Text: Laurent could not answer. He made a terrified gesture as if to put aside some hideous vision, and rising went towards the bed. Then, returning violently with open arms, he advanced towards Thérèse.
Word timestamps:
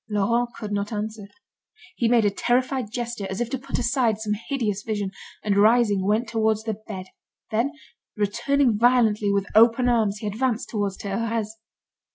Laurent 0.09 0.49
could 0.55 0.71
not 0.71 0.91
answer. 0.91 1.27
He 1.95 2.07
made 2.09 2.25
a 2.25 2.31
terrified 2.31 2.89
gesture 2.89 3.27
as 3.29 3.39
if 3.39 3.51
to 3.51 3.59
put 3.59 3.77
aside 3.77 4.17
some 4.17 4.33
hideous 4.49 4.81
vision, 4.81 5.11
and 5.43 5.55
rising 5.57 6.03
went 6.03 6.27
towards 6.27 6.63
the 6.63 6.73
bed. 6.73 7.05
Then, 7.51 7.71
returning 8.17 8.79
violently 8.79 9.31
with 9.31 9.45
open 9.53 9.87
arms, 9.87 10.17
he 10.17 10.25
advanced 10.25 10.69
towards 10.69 10.97
Thérèse. 10.97 11.49